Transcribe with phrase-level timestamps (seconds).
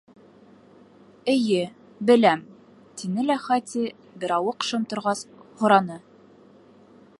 [1.33, 1.59] —Эйе,
[2.09, 2.41] беләм,—
[3.01, 3.85] тине лә Хати,
[4.23, 5.25] берауыҡ шым торғас,
[5.63, 6.03] һораны: